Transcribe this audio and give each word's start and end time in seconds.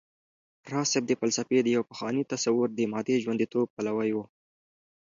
راز 0.71 0.87
صيب 0.93 1.03
د 1.07 1.11
فلسفې 1.19 1.59
د 1.63 1.67
يو 1.75 1.83
پخواني 1.89 2.23
تصور 2.31 2.67
د 2.73 2.79
مادې 2.91 3.15
ژونديتوب 3.23 3.65
پلوی 3.75 4.09
و 4.13 4.17